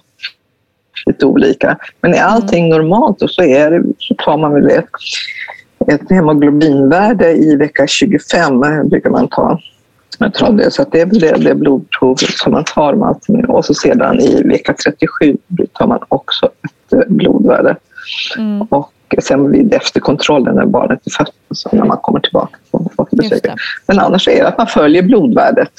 lite 1.05 1.25
olika. 1.25 1.77
Men 2.01 2.13
är 2.13 2.21
allting 2.21 2.69
normalt 2.69 3.23
så, 3.27 3.43
är 3.43 3.71
det, 3.71 3.83
så 3.97 4.15
tar 4.15 4.37
man 4.37 4.53
väl 4.53 4.69
ett, 4.69 4.89
ett 5.87 6.09
hemoglobinvärde 6.09 7.31
i 7.31 7.55
vecka 7.55 7.87
25 7.87 8.59
brukar 8.89 9.09
man 9.09 9.27
ta. 9.27 9.59
Jag 10.19 10.33
tror 10.33 10.53
det, 10.53 10.71
så 10.71 10.85
det 10.91 11.01
är 11.01 11.05
det, 11.05 11.43
det 11.43 11.55
blodprovet 11.55 12.19
som 12.19 12.51
man 12.51 12.63
tar. 12.63 12.93
Med 12.93 13.07
allting. 13.07 13.45
Och 13.45 13.65
så 13.65 13.73
sedan 13.73 14.19
i 14.19 14.43
vecka 14.43 14.73
37 14.73 15.37
tar 15.73 15.87
man 15.87 15.99
också 16.09 16.45
ett 16.45 16.93
eh, 16.93 16.99
blodvärde. 17.07 17.75
Mm. 18.37 18.61
Och 18.61 18.93
sen 19.19 19.51
vid 19.51 19.73
efterkontrollen 19.73 20.55
när 20.55 20.65
barnet 20.65 20.99
är 21.05 21.11
fött, 21.11 21.33
så 21.51 21.69
när 21.71 21.85
man 21.85 21.97
kommer 21.97 22.19
tillbaka 22.19 22.57
besöket. 23.11 23.53
Men 23.87 23.99
annars 23.99 24.27
är 24.27 24.35
det 24.35 24.47
att 24.47 24.57
man 24.57 24.67
följer 24.67 25.01
blodvärdet. 25.03 25.71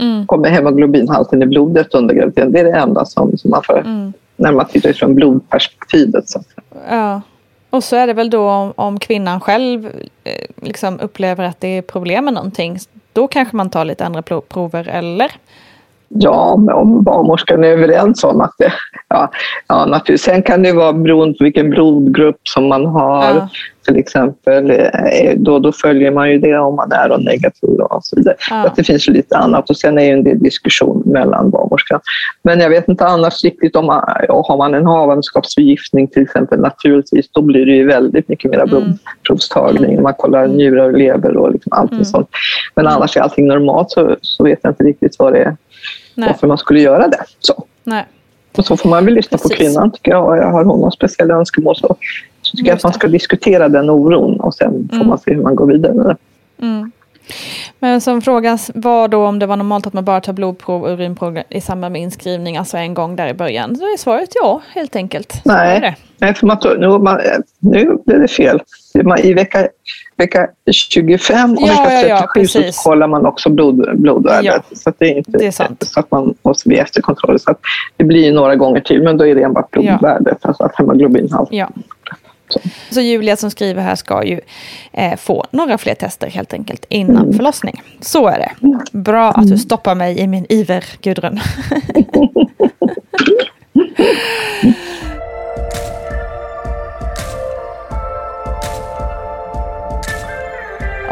Mm. 0.00 0.26
Kommer 0.26 0.48
hemoglobinhalten 0.48 1.42
i 1.42 1.46
blodet 1.46 1.94
under 1.94 2.14
graviditeten. 2.14 2.52
Det 2.52 2.60
är 2.60 2.64
det 2.64 2.78
enda 2.78 3.04
som, 3.04 3.38
som 3.38 3.50
man 3.50 3.62
får 3.62 3.78
mm 3.78 4.12
när 4.40 4.52
man 4.52 4.66
tittar 4.66 4.92
från 4.92 5.14
blodperspektivet. 5.14 6.28
Så. 6.28 6.42
Ja. 6.88 7.20
Och 7.70 7.84
så 7.84 7.96
är 7.96 8.06
det 8.06 8.12
väl 8.12 8.30
då 8.30 8.50
om, 8.50 8.72
om 8.76 8.98
kvinnan 8.98 9.40
själv 9.40 9.86
eh, 10.24 10.46
liksom 10.62 11.00
upplever 11.00 11.44
att 11.44 11.60
det 11.60 11.68
är 11.68 11.82
problem 11.82 12.24
med 12.24 12.34
någonting. 12.34 12.78
Då 13.12 13.28
kanske 13.28 13.56
man 13.56 13.70
tar 13.70 13.84
lite 13.84 14.06
andra 14.06 14.22
prover, 14.22 14.88
eller? 14.88 15.32
Ja, 16.08 16.52
om 16.74 17.02
barnmorskan 17.02 17.64
är 17.64 17.68
överens 17.68 18.24
om 18.24 18.40
att 18.40 18.54
det... 18.58 18.72
Ja, 19.08 19.30
ja, 19.66 19.86
naturligtvis. 19.86 20.22
Sen 20.22 20.42
kan 20.42 20.62
det 20.62 20.72
vara 20.72 20.92
beroende 20.92 21.38
på 21.38 21.44
vilken 21.44 21.70
blodgrupp 21.70 22.40
som 22.48 22.68
man 22.68 22.86
har. 22.86 23.24
Ja. 23.24 23.48
Till 23.90 23.98
exempel, 23.98 24.70
eh, 24.70 25.36
då, 25.36 25.58
då 25.58 25.72
följer 25.72 26.10
man 26.10 26.30
ju 26.30 26.38
det 26.38 26.58
om 26.58 26.76
man 26.76 26.92
är 26.92 27.18
negativ 27.18 27.80
och 27.80 28.04
så 28.04 28.16
vidare. 28.16 28.36
Ja. 28.50 28.66
Att 28.66 28.76
det 28.76 28.84
finns 28.84 29.08
lite 29.08 29.36
annat 29.36 29.70
och 29.70 29.76
sen 29.76 29.98
är 29.98 30.02
det 30.02 30.10
en 30.10 30.24
del 30.24 30.38
diskussion 30.38 31.02
mellan 31.06 31.50
barnmorskan. 31.50 32.00
Men 32.42 32.60
jag 32.60 32.70
vet 32.70 32.88
inte 32.88 33.06
annars 33.06 33.44
riktigt 33.44 33.76
om 33.76 33.86
man, 33.86 34.02
har 34.28 34.56
man 34.56 34.74
en 34.74 34.86
havandeskapsförgiftning 34.86 36.08
till 36.08 36.22
exempel 36.22 36.60
naturligtvis, 36.60 37.30
då 37.32 37.42
blir 37.42 37.66
det 37.66 37.72
ju 37.72 37.86
väldigt 37.86 38.28
mycket 38.28 38.50
mer 38.50 38.58
mm. 38.58 38.68
blodprovstagning. 38.68 39.92
Mm. 39.92 40.02
Man 40.02 40.14
kollar 40.14 40.44
mm. 40.44 40.56
njurar 40.56 40.84
och 40.84 40.98
lever 40.98 41.36
och 41.36 41.52
liksom 41.52 41.72
allt 41.72 41.92
mm. 41.92 42.04
sånt. 42.04 42.28
Men 42.74 42.86
annars 42.86 43.16
är 43.16 43.20
allting 43.20 43.46
normalt 43.46 43.90
så, 43.90 44.16
så 44.22 44.44
vet 44.44 44.58
jag 44.62 44.70
inte 44.70 44.84
riktigt 44.84 45.16
vad 45.18 45.32
det 45.32 45.38
är 45.38 45.56
Nej. 46.14 46.28
varför 46.28 46.46
man 46.46 46.58
skulle 46.58 46.80
göra 46.80 47.08
det. 47.08 47.24
Så. 47.38 47.64
Nej. 47.84 48.06
Och 48.56 48.64
så 48.64 48.76
får 48.76 48.88
man 48.88 49.04
väl 49.04 49.14
lyssna 49.14 49.38
Precis. 49.38 49.50
på 49.50 49.56
kvinnan. 49.56 49.90
Tycker 49.90 50.10
jag. 50.10 50.22
Har 50.52 50.64
hon 50.64 50.78
några 50.78 50.90
speciella 50.90 51.34
önskemål 51.34 51.76
så, 51.76 51.96
så 52.50 52.56
tycker 52.56 52.70
jag 52.70 52.76
att 52.76 52.84
man 52.84 52.92
ska 52.92 53.08
diskutera 53.08 53.68
den 53.68 53.90
oron 53.90 54.40
och 54.40 54.54
sen 54.54 54.88
får 54.88 54.96
mm. 54.96 55.08
man 55.08 55.18
se 55.18 55.34
hur 55.34 55.42
man 55.42 55.54
går 55.54 55.66
vidare 55.66 55.94
med 55.94 56.06
det. 56.06 56.16
Mm. 56.66 56.90
Men 57.78 58.00
som 58.00 58.20
frågas 58.20 58.70
var 58.74 59.08
då 59.08 59.26
om 59.26 59.38
det 59.38 59.46
var 59.46 59.56
normalt 59.56 59.86
att 59.86 59.92
man 59.92 60.04
bara 60.04 60.20
tar 60.20 60.32
blodprov 60.32 60.82
och 60.82 60.90
urinprov 60.90 61.38
i 61.48 61.60
samband 61.60 61.92
med 61.92 62.02
inskrivning, 62.02 62.56
alltså 62.56 62.76
en 62.76 62.94
gång 62.94 63.16
där 63.16 63.28
i 63.28 63.34
början. 63.34 63.76
Så 63.76 63.82
är 63.82 63.96
svaret 63.96 64.28
ja, 64.34 64.60
helt 64.74 64.96
enkelt. 64.96 65.40
Nej, 65.44 65.96
Nej 66.18 66.34
för 66.34 66.46
man, 66.46 66.58
nu, 66.78 66.88
man, 66.88 67.20
nu 67.58 67.98
blev 68.06 68.20
det 68.20 68.28
fel. 68.28 68.60
I 69.22 69.32
vecka, 69.32 69.68
vecka 70.16 70.48
25 70.72 71.52
och 71.52 71.68
ja, 71.68 71.84
vecka 71.84 72.28
37 72.34 72.58
ja, 72.58 72.66
ja, 72.66 72.72
så 72.72 72.82
kollar 72.88 73.06
man 73.06 73.26
också 73.26 73.50
blod, 73.50 74.00
blodvärdet. 74.00 74.62
Så 74.72 74.92
det 74.98 75.04
är 75.04 75.16
inte 75.16 75.30
det 75.38 75.46
är 75.46 75.50
sant. 75.50 75.82
så 75.86 76.00
att 76.00 76.10
man 76.10 76.34
måste 76.42 76.68
bli 76.68 76.78
efterkontroll. 76.78 77.38
Så 77.38 77.54
det 77.96 78.04
blir 78.04 78.32
några 78.32 78.56
gånger 78.56 78.80
till, 78.80 79.02
men 79.02 79.16
då 79.16 79.26
är 79.26 79.34
det 79.34 79.42
enbart 79.42 79.70
blodvärdet, 79.70 80.38
alltså 80.46 80.70
hemoglobinhalt. 80.74 81.48
Ja. 81.52 81.68
Så. 82.50 82.60
så 82.90 83.00
Julia 83.00 83.36
som 83.36 83.50
skriver 83.50 83.82
här 83.82 83.96
ska 83.96 84.24
ju 84.24 84.40
eh, 84.92 85.16
få 85.16 85.46
några 85.50 85.78
fler 85.78 85.94
tester 85.94 86.30
helt 86.30 86.52
enkelt 86.52 86.84
innan 86.88 87.22
mm. 87.22 87.36
förlossning. 87.36 87.82
Så 88.00 88.28
är 88.28 88.38
det. 88.38 88.52
Bra 88.98 89.30
att 89.30 89.42
du 89.42 89.48
mm. 89.48 89.58
stoppar 89.58 89.94
mig 89.94 90.18
i 90.18 90.26
min 90.26 90.46
iver, 90.48 90.84
Gudrun. 91.02 91.40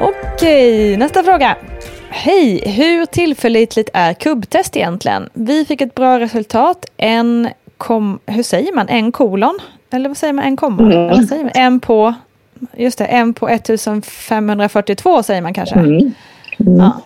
Okej, 0.01 0.97
nästa 0.97 1.23
fråga. 1.23 1.57
Hej, 2.11 2.63
hur 2.67 3.07
tillförlitligt 3.07 3.91
är 3.93 4.15
kubbtest 4.15 4.77
egentligen? 4.77 5.31
Vi 5.33 5.65
fick 5.65 5.81
ett 5.81 5.95
bra 5.95 6.21
resultat. 6.21 6.87
En 6.97 7.49
kom, 7.77 8.19
hur 8.27 8.43
säger 8.43 8.73
man? 8.73 8.89
En 8.89 9.13
kolon? 9.13 9.59
Eller 9.91 10.09
vad 10.09 10.17
säger 10.17 10.33
man? 10.33 10.45
En 10.45 10.57
komma? 10.57 10.83
Mm. 10.83 11.11
Eller 11.11 11.23
säger 11.23 11.45
man? 11.45 11.53
En 11.55 11.81
på, 11.81 12.15
just 12.77 12.99
det, 12.99 13.05
en 13.05 13.35
på 13.35 13.49
1542 13.49 15.23
säger 15.23 15.43
man 15.43 15.55
kanske. 15.55 15.75
Mm. 15.75 16.13
Mm. 16.61 16.77
Ja. 16.77 17.01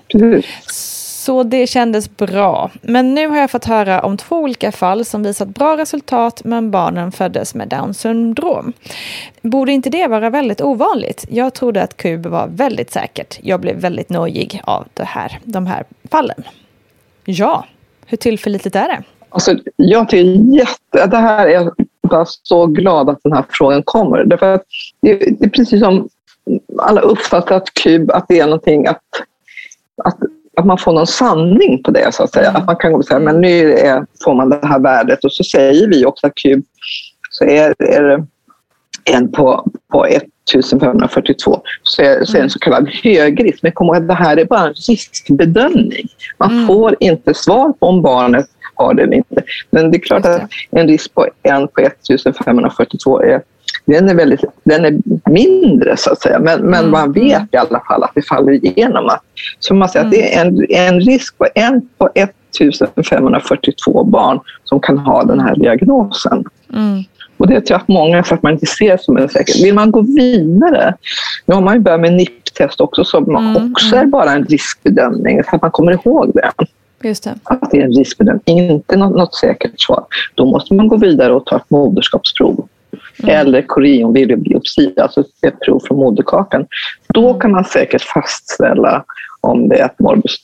Så 1.23 1.43
det 1.43 1.67
kändes 1.67 2.17
bra. 2.17 2.71
Men 2.83 3.15
nu 3.15 3.29
har 3.29 3.37
jag 3.37 3.51
fått 3.51 3.65
höra 3.65 4.01
om 4.01 4.17
två 4.17 4.37
olika 4.37 4.73
fall 4.73 5.05
som 5.05 5.23
visat 5.23 5.49
bra 5.49 5.77
resultat 5.77 6.41
men 6.45 6.71
barnen 6.71 7.13
föddes 7.13 7.55
med 7.55 7.69
Downs 7.69 8.01
syndrom. 8.01 8.73
Borde 9.43 9.73
inte 9.73 9.91
det 9.91 10.07
vara 10.07 10.31
väldigt 10.31 10.61
ovanligt? 10.61 11.27
Jag 11.29 11.55
trodde 11.55 11.83
att 11.83 11.97
KUB 11.97 12.27
var 12.27 12.47
väldigt 12.47 12.93
säkert. 12.93 13.39
Jag 13.43 13.61
blev 13.61 13.77
väldigt 13.77 14.11
nojig 14.11 14.61
av 14.65 14.87
det 14.95 15.05
här, 15.05 15.39
de 15.45 15.67
här 15.67 15.85
fallen. 16.11 16.43
Ja, 17.25 17.65
hur 18.07 18.17
tillförlitligt 18.17 18.77
är 18.77 18.89
det? 18.89 19.03
Alltså, 19.29 19.57
jag 19.77 20.09
tycker 20.09 20.55
jätte... 20.57 21.07
Det 21.07 21.19
här 21.19 21.47
är 21.47 21.71
bara 22.17 22.27
så 22.27 22.67
glad 22.67 23.11
att 23.11 23.19
den 23.25 23.33
här 23.33 23.45
frågan 23.51 23.83
kommer. 23.83 24.25
Därför 24.25 24.55
att 24.55 24.63
det, 25.03 25.11
är 25.11 25.49
precis 25.49 25.81
som 25.81 26.09
alla 26.79 27.01
uppfattar 27.01 27.57
att 27.57 27.75
KUB, 27.75 28.11
att 28.11 28.25
det 28.29 28.41
är 28.41 28.45
någonting 28.45 28.87
att, 28.87 29.03
att 30.05 30.19
att 30.57 30.67
man 30.67 30.79
får 30.79 30.93
någon 30.93 31.07
sanning 31.07 31.83
på 31.83 31.91
det, 31.91 32.15
så 32.15 32.23
att 32.23 32.33
säga. 32.33 32.49
Mm. 32.49 32.61
Att 32.61 32.67
man 32.67 32.77
kan 32.77 32.93
gå 32.93 32.99
och 32.99 33.05
säga, 33.05 33.21
men 33.21 33.41
nu 33.41 33.73
är, 33.73 34.07
får 34.25 34.35
man 34.35 34.51
det 34.51 34.61
här 34.63 34.79
värdet 34.79 35.25
och 35.25 35.33
så 35.33 35.45
säger 35.45 35.89
vi 35.89 36.07
också 36.07 36.27
att 36.27 36.33
KUB 36.35 36.63
så 37.31 37.45
är, 37.45 37.75
är 37.79 38.03
det 38.03 38.27
en 39.05 39.33
på, 39.33 39.71
på 39.93 40.07
1542 40.07 41.61
så 41.83 42.03
är, 42.03 42.25
så 42.25 42.37
är 42.37 42.39
det 42.39 42.45
en 42.45 42.51
så 42.51 42.59
kallad 42.59 42.89
högrisk. 43.03 43.63
Men 43.63 43.73
kom 43.73 43.87
ihåg 43.87 43.97
att 43.97 44.09
det 44.09 44.15
här 44.15 44.37
är 44.37 44.45
bara 44.45 44.67
en 44.67 44.75
riskbedömning. 44.89 46.09
Man 46.39 46.51
mm. 46.51 46.67
får 46.67 46.97
inte 47.01 47.35
svar 47.35 47.73
på 47.73 47.87
om 47.87 48.03
barnet 48.03 48.47
har 48.83 48.95
det 48.95 49.03
eller 49.03 49.17
inte. 49.17 49.43
Men 49.71 49.91
det 49.91 49.97
är 49.97 50.01
klart 50.01 50.27
att 50.27 50.43
en 50.71 50.89
risk 50.89 51.15
på 51.15 51.27
en 51.43 51.69
på 51.69 51.81
1542 51.81 53.23
är 53.23 53.43
den 53.85 54.09
är, 54.09 54.15
väldigt, 54.15 54.45
den 54.65 54.85
är 54.85 54.99
mindre 55.31 55.97
så 55.97 56.13
att 56.13 56.23
säga, 56.23 56.39
men, 56.39 56.61
men 56.61 56.79
mm. 56.79 56.91
man 56.91 57.13
vet 57.13 57.43
i 57.53 57.57
alla 57.57 57.81
fall 57.89 58.03
att 58.03 58.13
det 58.15 58.23
faller 58.23 58.53
igenom. 58.53 59.09
Att, 59.09 59.23
så 59.59 59.75
man 59.75 59.89
säger 59.89 60.07
mm. 60.07 60.09
att 60.09 60.15
det 60.19 60.35
är 60.35 60.47
en, 60.47 60.67
en 60.71 61.01
risk 61.01 61.39
på 61.39 61.49
en 61.55 61.89
på 61.99 62.11
1542 62.15 64.05
barn 64.05 64.41
som 64.65 64.81
kan 64.81 64.99
ha 64.99 65.25
den 65.25 65.41
här 65.41 65.57
diagnosen. 65.57 66.45
Mm. 66.73 67.03
Och 67.37 67.49
det 67.49 67.61
tror 67.61 67.71
jag 67.71 67.81
att 67.81 67.89
många, 67.89 68.23
för 68.23 68.35
att 68.35 68.43
man 68.43 68.53
inte 68.53 68.67
ser 68.67 68.97
som 68.97 69.17
en 69.17 69.29
säkerhet. 69.29 69.65
Vill 69.65 69.75
man 69.75 69.91
gå 69.91 70.01
vidare, 70.01 70.95
nu 71.47 71.55
har 71.55 71.63
man 71.63 71.75
ju 71.75 71.81
börjat 71.81 72.01
med 72.01 72.13
NIP-test 72.13 72.81
också, 72.81 73.05
som 73.05 73.37
mm. 73.37 73.73
också 73.73 73.97
är 73.97 73.99
mm. 73.99 74.11
bara 74.11 74.33
en 74.33 74.45
riskbedömning, 74.45 75.45
så 75.45 75.57
att 75.57 75.63
man 75.63 75.71
kommer 75.71 75.93
ihåg 75.93 76.31
det. 76.35 76.51
Just 77.03 77.25
det. 77.25 77.35
Att 77.43 77.71
det 77.71 77.81
är 77.81 77.85
en 77.85 77.93
riskbedömning, 77.93 78.59
inte 78.59 78.97
något, 78.97 79.17
något 79.17 79.35
säkert 79.35 79.81
svar. 79.81 80.05
Då 80.35 80.45
måste 80.45 80.75
man 80.75 80.89
gå 80.89 80.97
vidare 80.97 81.33
och 81.33 81.47
ta 81.47 81.57
ett 81.57 81.71
moderskapsprov. 81.71 82.69
Mm. 83.23 83.37
Eller 83.37 83.63
koreonvirvelbiopsi, 83.63 84.95
alltså 84.97 85.25
ett 85.47 85.61
prov 85.61 85.81
från 85.89 85.99
moderkakan. 85.99 86.67
Då 87.15 87.29
mm. 87.29 87.41
kan 87.41 87.53
man 87.53 87.65
säkert 87.65 88.03
fastställa 88.03 89.05
om 89.41 89.69
det 89.69 89.77
är 89.77 89.87
ett 89.87 89.99
morbus 89.99 90.41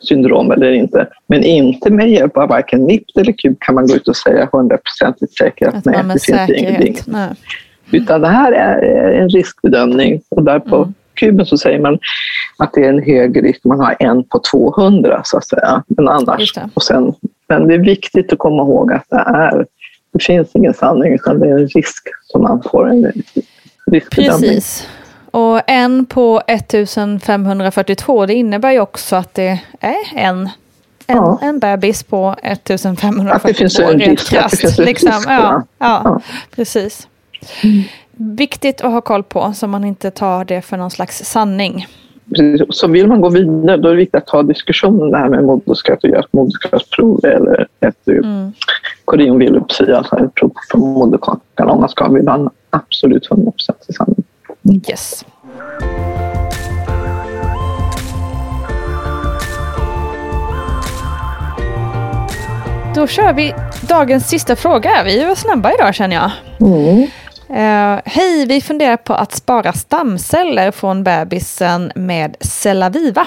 syndrom 0.00 0.50
eller 0.50 0.72
inte. 0.72 1.08
Men 1.26 1.44
inte 1.44 1.90
med 1.90 2.10
hjälp 2.10 2.36
av 2.36 2.48
varken 2.48 2.84
NIPT 2.84 3.16
eller 3.18 3.32
KUB 3.32 3.56
kan 3.60 3.74
man 3.74 3.86
gå 3.86 3.94
ut 3.94 4.08
och 4.08 4.16
säga 4.16 4.48
hundraprocentigt 4.52 5.38
säkert 5.38 5.74
att 5.74 5.84
nej, 5.84 6.02
det 6.04 6.24
finns 6.24 6.50
ingenting. 6.50 6.96
Nej. 7.06 7.30
Utan 7.90 8.20
det 8.20 8.28
här 8.28 8.52
är 8.52 9.12
en 9.12 9.28
riskbedömning 9.28 10.20
och 10.28 10.42
därpå 10.42 10.76
mm. 10.76 10.94
Kuben 11.16 11.46
så 11.46 11.58
säger 11.58 11.78
man 11.80 11.98
att 12.58 12.72
det 12.72 12.80
är 12.84 12.88
en 12.88 13.02
hög 13.02 13.44
risk, 13.44 13.64
man 13.64 13.80
har 13.80 13.96
en 14.00 14.24
på 14.24 14.40
200 14.50 15.20
så 15.24 15.36
att 15.38 15.48
säga. 15.48 15.82
Men 15.88 16.08
annars, 16.08 16.54
det. 16.54 16.68
och 16.74 16.82
sen, 16.82 17.14
men 17.48 17.68
det 17.68 17.74
är 17.74 17.78
viktigt 17.78 18.32
att 18.32 18.38
komma 18.38 18.62
ihåg 18.62 18.92
att 18.92 19.04
det 19.10 19.16
är, 19.26 19.66
det 20.12 20.24
finns 20.24 20.48
ingen 20.54 20.74
sanning 20.74 21.14
utan 21.14 21.40
det 21.40 21.48
är 21.48 21.58
en 21.58 21.68
risk 21.68 22.02
som 22.22 22.42
man 22.42 22.62
får 22.70 22.88
en 22.90 23.12
riskbedömning. 23.90 24.50
Precis. 24.50 24.88
Och 25.30 25.60
en 25.66 26.06
på 26.06 26.42
1542, 26.46 28.26
det 28.26 28.34
innebär 28.34 28.70
ju 28.72 28.80
också 28.80 29.16
att 29.16 29.34
det 29.34 29.60
är 29.80 29.96
en, 30.14 30.38
en, 30.38 30.48
Ja. 31.06 31.38
en 31.42 31.58
bebis 31.58 32.02
på 32.02 32.34
1542 32.42 33.36
Att 33.36 33.42
det 33.42 33.54
finns 33.54 33.78
en 33.78 33.98
risk, 34.00 34.30
krasst, 34.30 34.62
liksom. 34.62 34.84
risk, 34.84 35.04
ja, 35.04 35.20
ja. 35.26 35.62
ja, 35.78 36.00
Ja. 36.04 36.20
precis. 36.56 37.08
Viktigt 38.16 38.80
att 38.80 38.92
ha 38.92 39.00
koll 39.00 39.22
på 39.22 39.52
så 39.52 39.66
man 39.66 39.84
inte 39.84 40.10
tar 40.10 40.44
det 40.44 40.62
för 40.62 40.76
någon 40.76 40.90
slags 40.90 41.24
sanning. 41.24 41.86
Precis. 42.30 42.62
Så 42.70 42.88
vill 42.88 43.08
man 43.08 43.20
gå 43.20 43.28
vidare 43.28 43.76
då 43.76 43.88
är 43.88 43.92
det 43.92 43.98
viktigt 43.98 44.14
att 44.14 44.26
ta 44.26 44.42
diskussionen 44.42 45.10
det 45.10 45.18
här 45.18 45.28
med 45.28 45.44
moderskap 45.44 45.98
och 46.02 46.08
göra 46.08 46.20
ett 46.20 46.32
moderskapsprov 46.32 47.24
eller 47.24 47.66
ett 47.80 48.08
mm. 48.08 48.52
korinvilupsi, 49.04 49.92
alltså 49.92 50.16
ett 50.16 50.34
prov 50.34 50.52
från 50.70 50.80
moderkakan 50.80 51.68
om 51.68 51.80
man 51.80 51.88
ska 51.88 52.04
ha 52.04 52.18
en 52.18 52.50
absolut 52.70 53.28
100% 53.28 53.52
i 53.88 53.92
sanning. 53.92 54.24
Yes. 54.90 55.24
Då 62.94 63.06
kör 63.06 63.32
vi 63.32 63.54
dagens 63.88 64.28
sista 64.28 64.56
fråga. 64.56 64.90
Vi 65.04 65.24
var 65.24 65.34
snabba 65.34 65.72
idag 65.74 65.94
känner 65.94 66.16
jag. 66.16 66.30
Mm. 66.60 67.06
Uh, 67.50 68.00
Hej, 68.04 68.46
vi 68.46 68.60
funderar 68.60 68.96
på 68.96 69.14
att 69.14 69.32
spara 69.32 69.72
stamceller 69.72 70.70
från 70.70 71.04
bebisen 71.04 71.92
med 71.94 72.36
Cellaviva. 72.40 73.26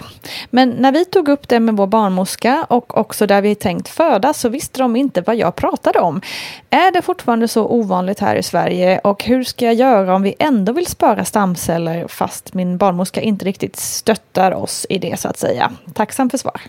Men 0.49 0.69
när 0.69 0.91
vi 0.91 1.05
tog 1.05 1.29
upp 1.29 1.47
det 1.47 1.59
med 1.59 1.77
vår 1.77 1.87
barnmorska 1.87 2.65
och 2.69 2.97
också 2.97 3.27
där 3.27 3.41
vi 3.41 3.55
tänkt 3.55 3.87
föda 3.87 4.33
så 4.33 4.49
visste 4.49 4.79
de 4.79 4.95
inte 4.95 5.21
vad 5.21 5.35
jag 5.35 5.55
pratade 5.55 5.99
om. 5.99 6.21
Är 6.69 6.91
det 6.91 7.01
fortfarande 7.01 7.47
så 7.47 7.67
ovanligt 7.67 8.19
här 8.19 8.35
i 8.35 8.43
Sverige 8.43 8.99
och 8.99 9.23
hur 9.23 9.43
ska 9.43 9.65
jag 9.65 9.75
göra 9.75 10.15
om 10.15 10.21
vi 10.21 10.35
ändå 10.39 10.73
vill 10.73 10.87
spara 10.87 11.25
stamceller 11.25 12.07
fast 12.07 12.53
min 12.53 12.77
barnmorska 12.77 13.21
inte 13.21 13.45
riktigt 13.45 13.75
stöttar 13.75 14.51
oss 14.51 14.85
i 14.89 14.97
det 14.97 15.19
så 15.19 15.27
att 15.27 15.37
säga? 15.37 15.71
Tacksam 15.93 16.29
för 16.29 16.37
svar. 16.37 16.61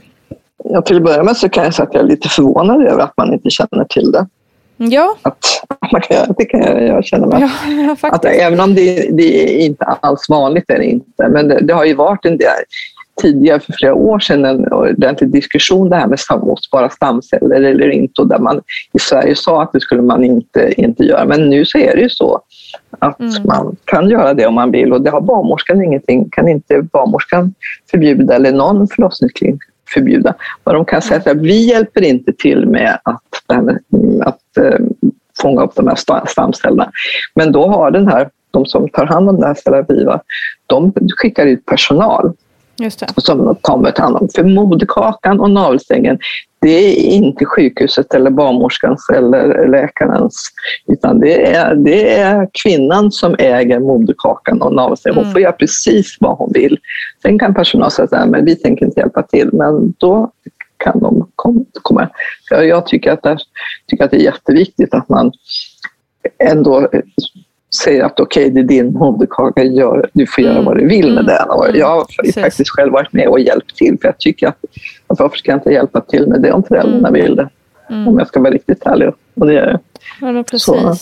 Ja, 0.64 0.82
till 0.82 0.96
att 0.96 1.02
börja 1.02 1.22
med 1.22 1.36
så 1.36 1.48
kan 1.48 1.64
jag 1.64 1.74
säga 1.74 1.88
att 1.88 1.94
jag 1.94 2.02
är 2.02 2.08
lite 2.08 2.28
förvånad 2.28 2.86
över 2.86 3.02
att 3.02 3.16
man 3.16 3.32
inte 3.32 3.50
känner 3.50 3.84
till 3.84 4.12
det. 4.12 4.26
Ja, 4.82 5.16
Att 5.22 5.46
det 6.38 6.44
kan 6.44 6.60
jag, 6.60 6.82
jag 6.82 7.04
känna 7.04 7.26
mig. 7.26 7.40
ja, 7.40 7.96
ja 8.02 8.08
Att 8.08 8.24
även 8.24 8.60
om 8.60 8.74
det, 8.74 9.16
det 9.16 9.54
är 9.54 9.66
inte 9.66 9.84
alls 9.84 10.28
vanligt, 10.28 10.64
är 10.70 10.78
det 10.78 10.84
inte. 10.84 11.28
Men 11.28 11.48
det, 11.48 11.60
det 11.60 11.74
har 11.74 11.84
ju 11.84 11.94
varit 11.94 12.24
en 12.24 12.38
del, 12.38 12.48
tidigare 13.22 13.60
för 13.60 13.72
flera 13.72 13.94
år 13.94 14.18
sedan 14.18 14.44
en 14.44 14.72
ordentlig 14.72 15.30
diskussion 15.30 15.90
det 15.90 15.96
här 15.96 16.06
med 16.06 16.20
spara 16.60 16.90
stamceller 16.90 17.56
eller 17.56 17.90
inte. 17.90 18.22
Och 18.22 18.28
där 18.28 18.38
man 18.38 18.62
i 18.92 18.98
Sverige 18.98 19.34
sa 19.36 19.62
att 19.62 19.72
det 19.72 19.80
skulle 19.80 20.02
man 20.02 20.24
inte, 20.24 20.72
inte 20.76 21.04
göra. 21.04 21.24
Men 21.24 21.50
nu 21.50 21.64
så 21.64 21.78
är 21.78 21.96
det 21.96 22.02
ju 22.02 22.08
så 22.08 22.40
att 22.98 23.20
man 23.44 23.76
kan 23.84 24.10
göra 24.10 24.34
det 24.34 24.46
om 24.46 24.54
man 24.54 24.70
vill. 24.70 24.92
Och 24.92 25.02
det 25.02 25.10
har 25.10 25.20
barnmorskan 25.20 25.84
ingenting, 25.84 26.28
kan 26.30 26.48
inte 26.48 26.82
barnmorskan 26.82 27.54
förbjuda 27.90 28.34
eller 28.34 28.52
någon 28.52 28.88
förlossningsklinik 28.88 29.60
förbjuda. 29.94 30.34
Vad 30.64 30.74
de 30.74 30.84
kan 30.84 31.02
säga 31.02 31.20
att 31.26 31.36
vi 31.36 31.68
hjälper 31.70 32.02
inte 32.02 32.32
till 32.32 32.66
med 32.66 32.98
att, 33.04 33.22
att 34.24 34.38
eh, 34.58 34.78
fånga 35.42 35.62
upp 35.62 35.74
de 35.74 35.86
här 35.86 35.94
sta- 35.94 36.26
stamcellerna. 36.26 36.90
Men 37.34 37.52
då 37.52 37.66
har 37.66 37.90
den 37.90 38.08
här, 38.08 38.28
de 38.50 38.66
som 38.66 38.88
tar 38.88 39.06
hand 39.06 39.28
om 39.28 39.36
den 39.36 39.44
här 39.44 39.54
Cellaviva, 39.54 40.20
de 40.66 40.92
skickar 41.16 41.46
ut 41.46 41.66
personal 41.66 42.32
Just 42.76 43.00
det. 43.00 43.06
som 43.22 43.54
kommer 43.60 43.90
ta 43.90 44.02
hand 44.02 44.16
om. 44.16 44.28
För 44.34 44.44
moderkakan 44.44 45.40
och 45.40 45.50
navelsträngen, 45.50 46.18
det 46.60 46.68
är 46.70 46.94
inte 46.96 47.44
sjukhusets 47.44 48.14
eller 48.14 48.30
barnmorskans 48.30 49.10
eller 49.14 49.68
läkarens, 49.68 50.48
utan 50.86 51.20
det 51.20 51.54
är, 51.54 51.74
det 51.74 52.10
är 52.18 52.48
kvinnan 52.62 53.12
som 53.12 53.36
äger 53.38 53.80
moderkakan 53.80 54.62
och 54.62 54.74
navelsträngen. 54.74 55.24
Hon 55.24 55.32
får 55.32 55.40
göra 55.40 55.52
precis 55.52 56.16
vad 56.20 56.36
hon 56.38 56.52
vill. 56.54 56.78
Sen 57.22 57.38
kan 57.38 57.54
personalen 57.54 57.90
säga 57.90 58.06
att 58.22 58.42
vi 58.42 58.56
tänker 58.56 58.86
inte 58.86 59.00
hjälpa 59.00 59.22
till, 59.22 59.50
men 59.52 59.94
då 59.98 60.30
kan 60.84 61.00
de 61.00 61.30
kom- 61.36 61.66
komma. 61.82 62.08
Jag, 62.50 62.66
jag 62.66 62.86
tycker, 62.86 63.12
att 63.12 63.22
det, 63.22 63.38
tycker 63.86 64.04
att 64.04 64.10
det 64.10 64.16
är 64.16 64.24
jätteviktigt 64.24 64.94
att 64.94 65.08
man 65.08 65.32
ändå 66.38 66.88
säger 67.84 68.04
att 68.04 68.20
okej, 68.20 68.50
det 68.50 68.60
är 68.60 68.64
din 68.64 68.92
moderkaka, 68.92 69.62
gör, 69.62 70.10
du 70.12 70.26
får 70.26 70.44
göra 70.44 70.52
Mm. 70.54 70.64
vad 70.64 70.76
du 70.76 70.88
vill 70.88 71.14
med 71.14 71.24
Mm. 71.24 71.26
den. 71.26 71.50
Och 71.50 71.66
jag 71.76 71.86
har 71.86 72.04
Precis. 72.04 72.34
faktiskt 72.42 72.70
själv 72.70 72.92
varit 72.92 73.12
med 73.12 73.28
och 73.28 73.40
hjälpt 73.40 73.76
till, 73.76 73.98
för 74.00 74.08
jag 74.08 74.18
tycker 74.18 74.46
att, 74.48 74.64
att 75.06 75.18
varför 75.20 75.36
ska 75.36 75.50
jag 75.50 75.58
inte 75.58 75.70
hjälpa 75.70 76.00
till 76.00 76.26
med 76.28 76.40
det 76.42 76.52
om 76.52 76.62
föräldrarna 76.62 77.08
Mm. 77.08 77.12
vill 77.22 77.36
det? 77.36 77.48
Om 77.88 78.18
jag 78.18 78.28
ska 78.28 78.40
vara 78.40 78.50
riktigt 78.52 78.86
ärlig. 78.86 79.08
Och 79.34 79.46
det 79.46 79.58
är, 79.58 79.78
jag. 80.20 80.36
Ja, 80.36 80.42
precis. 80.42 80.64
Så. 80.64 80.96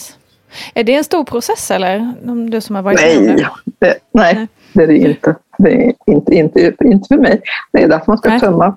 Är 0.74 0.84
det 0.84 0.94
en 0.94 1.04
stor 1.04 1.24
process 1.24 1.70
eller? 1.70 2.12
Du 2.50 2.60
som 2.60 2.76
har 2.76 2.82
varit 2.82 2.98
nej, 3.00 3.18
det. 3.18 3.48
det, 3.78 3.94
nej, 4.12 4.34
Nej. 4.34 4.46
det 4.72 4.82
är 4.82 4.86
det 4.86 4.96
inte. 4.96 5.34
Det 5.58 5.70
är 5.72 5.92
inte, 6.06 6.34
inte, 6.34 6.74
inte 6.84 7.08
för 7.08 7.16
mig. 7.16 7.40
Det 7.72 7.82
är 7.82 7.90
att 7.90 8.06
man 8.06 8.18
ska 8.18 8.28
Nej. 8.28 8.40
tömma, 8.40 8.76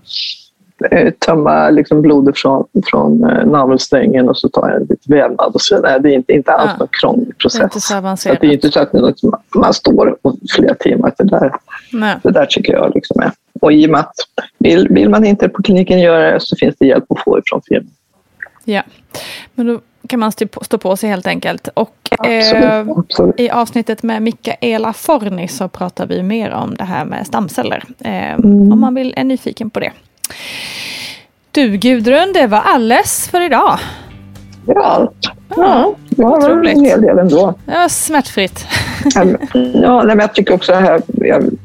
tömma 1.19 1.69
liksom 1.69 2.01
blodet 2.01 2.37
från, 2.37 2.65
från 2.85 3.23
eh, 3.23 3.45
navelsträngen 3.45 4.29
och 4.29 4.37
så 4.37 4.49
tar 4.49 4.69
jag 4.69 4.81
lite 4.81 5.11
vävnad 5.13 5.51
och 5.53 5.61
så 5.61 5.75
vidare. 5.75 5.99
Det 5.99 6.09
är 6.09 6.13
inte, 6.13 6.33
inte 6.33 6.51
alls 6.51 6.71
Ja. 6.73 6.77
någon 6.79 6.87
krånglig 7.01 7.27
Det 7.27 7.31
är 7.31 7.35
process. 7.35 7.61
inte 7.63 7.79
så 7.81 7.93
att 7.93 7.97
avancerat. 7.97 8.37
det 8.41 8.47
är 8.47 8.51
inte 8.51 8.71
så 8.71 8.79
att 8.79 8.91
som 9.19 9.33
man 9.55 9.73
står 9.73 10.17
och 10.21 10.35
flera 10.55 10.75
timmar. 10.75 11.13
Det 11.17 11.23
där, 11.23 11.53
Nej. 11.93 12.15
det 12.23 12.31
där 12.31 12.45
tycker 12.45 12.73
jag 12.73 12.91
liksom 12.95 13.21
är. 13.21 13.31
Och 13.61 13.73
i 13.73 13.85
och 13.87 13.91
med 13.91 13.99
att 13.99 14.13
vill, 14.59 14.87
vill 14.89 15.09
man 15.09 15.25
inte 15.25 15.49
på 15.49 15.63
kliniken 15.63 15.99
göra 15.99 16.31
det 16.33 16.39
så 16.39 16.55
finns 16.55 16.75
det 16.79 16.85
hjälp 16.85 17.05
att 17.11 17.19
få 17.23 17.39
ifrån 17.39 17.61
firman. 17.67 17.91
Ja, 18.63 18.81
men 19.55 19.67
då 19.67 19.79
kan 20.07 20.19
man 20.19 20.31
stå 20.31 20.47
på- 20.47 20.63
stå 20.63 20.77
på 20.77 20.95
sig 20.97 21.09
helt 21.09 21.27
enkelt. 21.27 21.67
Och 21.73 21.95
Absolut, 22.19 22.63
eh, 22.63 22.87
absolut. 22.97 23.39
i 23.39 23.49
avsnittet 23.49 24.03
med 24.03 24.21
Mikaela 24.21 24.93
Forni 24.93 25.47
så 25.47 25.67
pratar 25.67 26.05
vi 26.07 26.23
mer 26.23 26.51
om 26.51 26.75
det 26.75 26.83
här 26.83 27.05
med 27.05 27.27
stamceller. 27.27 27.83
Eh, 27.99 28.33
Mm. 28.33 28.71
Om 28.71 28.79
man 28.79 28.95
vill, 28.95 29.13
är 29.17 29.23
nyfiken 29.23 29.69
på 29.69 29.79
det. 29.79 29.91
Du 31.51 31.77
Gudrun, 31.77 32.33
det 32.33 32.47
var 32.47 32.61
alles 32.65 33.27
för 33.31 33.41
idag. 33.41 33.77
Det 34.65 34.73
var 34.73 34.81
allt. 34.83 35.11
Ja, 35.55 35.95
det 36.09 36.23
var 36.23 36.37
otroligt. 36.37 36.77
en 36.77 36.85
hel 36.85 37.01
del 37.01 37.17
ändå. 37.19 37.53
Det 37.65 37.71
var 37.71 37.87
smärtfritt. 37.89 38.65
Ja, 39.15 39.23
men- 40.03 40.19
jag 40.19 40.33
tycker 40.35 40.53
också 40.53 40.73
här, 40.73 40.95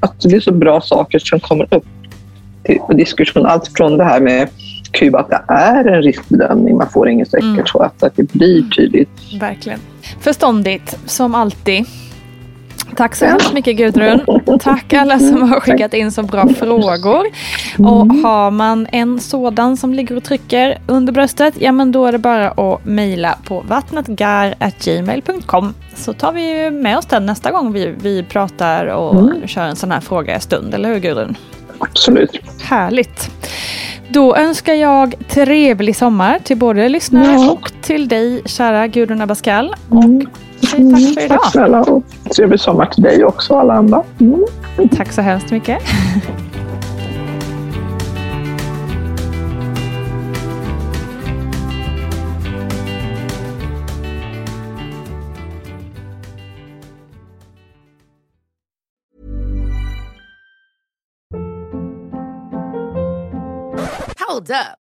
att 0.00 0.20
det 0.22 0.36
är 0.36 0.40
så 0.40 0.52
bra 0.52 0.80
saker 0.80 1.18
som 1.18 1.40
kommer 1.40 1.74
upp 1.74 1.84
till 2.64 2.80
diskussion. 2.96 3.46
Allt 3.46 3.70
från 3.76 3.96
det 3.96 4.04
här 4.04 4.20
med 4.20 4.48
Kuba, 4.92 5.18
att 5.18 5.30
det 5.30 5.42
är 5.48 5.84
en 5.84 6.02
riskbedömning. 6.02 6.76
Man 6.76 6.90
får 6.90 7.08
inget 7.08 7.30
säkert 7.30 7.68
så 7.68 7.78
att, 7.78 8.02
att 8.02 8.16
det 8.16 8.32
blir 8.32 8.62
tydligt. 8.62 9.08
Verkligen. 9.40 9.78
Förståndigt, 10.20 10.98
som 11.06 11.34
alltid. 11.34 11.84
Tack 12.96 13.14
så 13.14 13.24
hemskt 13.24 13.52
mycket 13.52 13.76
Gudrun. 13.76 14.20
Tack 14.60 14.92
alla 14.92 15.18
som 15.18 15.42
har 15.52 15.60
skickat 15.60 15.94
in 15.94 16.12
så 16.12 16.22
bra 16.22 16.48
frågor. 16.48 17.26
Och 17.78 18.06
har 18.06 18.50
man 18.50 18.86
en 18.92 19.20
sådan 19.20 19.76
som 19.76 19.94
ligger 19.94 20.16
och 20.16 20.24
trycker 20.24 20.78
under 20.86 21.12
bröstet, 21.12 21.54
ja 21.58 21.72
men 21.72 21.92
då 21.92 22.06
är 22.06 22.12
det 22.12 22.18
bara 22.18 22.50
att 22.50 22.84
mejla 22.84 23.38
på 23.44 23.64
vattnetgar.gmail.com 23.68 25.74
så 25.94 26.12
tar 26.12 26.32
vi 26.32 26.70
med 26.70 26.98
oss 26.98 27.06
den 27.06 27.26
nästa 27.26 27.50
gång 27.50 27.72
vi, 27.72 27.94
vi 28.02 28.22
pratar 28.22 28.86
och 28.86 29.30
kör 29.48 29.62
en 29.64 29.76
sån 29.76 29.90
här 29.90 30.00
fråga 30.00 30.40
stund, 30.40 30.74
eller 30.74 30.88
hur 30.88 30.98
Gudrun? 31.00 31.36
Absolut. 31.78 32.40
Härligt. 32.62 33.30
Då 34.08 34.36
önskar 34.36 34.74
jag 34.74 35.14
trevlig 35.28 35.96
sommar 35.96 36.38
till 36.44 36.56
både 36.56 36.88
lyssnare 36.88 37.32
Ja. 37.32 37.50
och 37.52 37.72
till 37.82 38.08
dig 38.08 38.42
kära 38.44 38.86
Gudrun 38.86 39.20
Abascal. 39.20 39.74
Och 39.88 40.04
säg 40.60 40.90
tack 40.90 41.14
för 41.14 41.24
idag. 41.24 41.40
Tack 41.42 41.52
snälla 41.52 41.82
och 41.82 42.04
trevlig 42.36 42.60
sommar 42.60 42.86
till 42.86 43.02
dig 43.02 43.24
också 43.24 43.52
och 43.52 43.60
alla 43.60 43.74
andra. 43.74 44.02
Mm. 44.20 44.44
Tack 44.96 45.12
så 45.12 45.20
hemskt 45.20 45.50
mycket. 45.50 45.82
Hold 64.28 64.50
up. 64.50 64.85